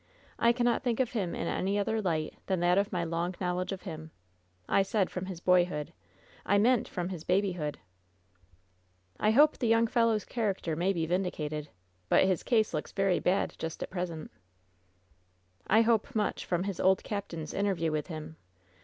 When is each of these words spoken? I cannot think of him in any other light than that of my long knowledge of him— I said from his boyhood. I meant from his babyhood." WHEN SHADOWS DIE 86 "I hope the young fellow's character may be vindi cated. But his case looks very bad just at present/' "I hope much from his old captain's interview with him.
I 0.39 0.51
cannot 0.51 0.81
think 0.81 0.99
of 0.99 1.11
him 1.11 1.35
in 1.35 1.47
any 1.47 1.77
other 1.77 2.01
light 2.01 2.33
than 2.47 2.59
that 2.61 2.79
of 2.79 2.91
my 2.91 3.03
long 3.03 3.35
knowledge 3.39 3.71
of 3.71 3.83
him— 3.83 4.09
I 4.67 4.81
said 4.81 5.11
from 5.11 5.27
his 5.27 5.39
boyhood. 5.41 5.93
I 6.43 6.57
meant 6.57 6.87
from 6.87 7.09
his 7.09 7.23
babyhood." 7.23 7.75
WHEN 7.75 7.75
SHADOWS 7.75 9.19
DIE 9.19 9.25
86 9.27 9.35
"I 9.35 9.37
hope 9.39 9.57
the 9.59 9.67
young 9.67 9.85
fellow's 9.85 10.25
character 10.25 10.75
may 10.75 10.91
be 10.91 11.05
vindi 11.05 11.29
cated. 11.29 11.67
But 12.09 12.25
his 12.25 12.41
case 12.41 12.73
looks 12.73 12.91
very 12.93 13.19
bad 13.19 13.53
just 13.59 13.83
at 13.83 13.91
present/' 13.91 14.31
"I 15.67 15.81
hope 15.81 16.15
much 16.15 16.45
from 16.47 16.63
his 16.63 16.79
old 16.79 17.03
captain's 17.03 17.53
interview 17.53 17.91
with 17.91 18.07
him. 18.07 18.37